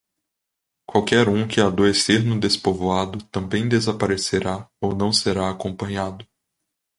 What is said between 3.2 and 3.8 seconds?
também